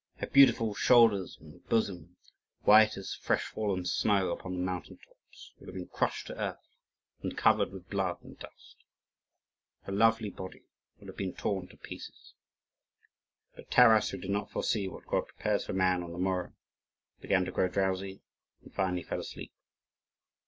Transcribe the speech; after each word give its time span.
Her 0.15 0.25
beautiful 0.25 0.73
shoulders 0.73 1.37
and 1.39 1.63
bosom, 1.69 2.17
white 2.63 2.97
as 2.97 3.13
fresh 3.13 3.45
fallen 3.45 3.85
snow 3.85 4.31
upon 4.31 4.53
the 4.55 4.59
mountain 4.63 4.97
tops, 4.97 5.53
would 5.59 5.67
have 5.67 5.75
been 5.75 5.89
crushed 5.89 6.25
to 6.25 6.41
earth 6.41 6.75
and 7.21 7.37
covered 7.37 7.71
with 7.71 7.87
blood 7.87 8.17
and 8.23 8.35
dust. 8.39 8.77
Her 9.83 9.91
lovely 9.91 10.31
body 10.31 10.63
would 10.97 11.07
have 11.07 11.17
been 11.17 11.35
torn 11.35 11.67
to 11.67 11.77
pieces. 11.77 12.33
But 13.55 13.69
Taras, 13.69 14.09
who 14.09 14.17
did 14.17 14.31
not 14.31 14.49
foresee 14.49 14.87
what 14.87 15.05
God 15.05 15.27
prepares 15.27 15.67
for 15.67 15.73
man 15.73 16.01
on 16.01 16.13
the 16.13 16.17
morrow, 16.17 16.53
began 17.19 17.45
to 17.45 17.51
grow 17.51 17.67
drowsy, 17.67 18.23
and 18.63 18.73
finally 18.73 19.03
fell 19.03 19.19
asleep. 19.19 19.53